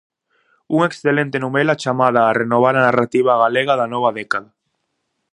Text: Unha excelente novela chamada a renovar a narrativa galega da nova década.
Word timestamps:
Unha 0.75 0.87
excelente 0.91 1.37
novela 1.45 1.79
chamada 1.83 2.21
a 2.23 2.35
renovar 2.41 2.73
a 2.77 2.85
narrativa 2.87 3.39
galega 3.43 3.73
da 3.81 3.91
nova 3.93 4.09
década. 4.19 4.49